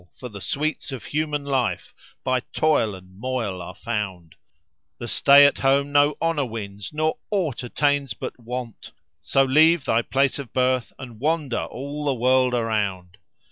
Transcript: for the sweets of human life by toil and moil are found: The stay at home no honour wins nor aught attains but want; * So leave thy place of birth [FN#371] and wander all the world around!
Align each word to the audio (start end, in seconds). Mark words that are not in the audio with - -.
for 0.19 0.29
the 0.29 0.41
sweets 0.41 0.91
of 0.91 1.05
human 1.05 1.45
life 1.45 1.93
by 2.23 2.39
toil 2.53 2.95
and 2.95 3.15
moil 3.19 3.61
are 3.61 3.75
found: 3.75 4.33
The 4.97 5.07
stay 5.07 5.45
at 5.45 5.59
home 5.59 5.91
no 5.91 6.17
honour 6.19 6.45
wins 6.45 6.89
nor 6.91 7.19
aught 7.29 7.61
attains 7.61 8.15
but 8.15 8.39
want; 8.39 8.93
* 9.07 9.15
So 9.21 9.43
leave 9.43 9.85
thy 9.85 10.01
place 10.01 10.39
of 10.39 10.53
birth 10.53 10.91
[FN#371] 10.97 11.03
and 11.03 11.19
wander 11.19 11.61
all 11.65 12.05
the 12.05 12.15
world 12.15 12.55
around! 12.55 13.19